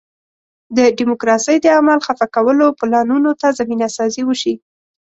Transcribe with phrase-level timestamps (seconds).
[0.77, 4.53] د ډیموکراسۍ د عمل خفه کولو پلانونو ته زمینه سازي وشي.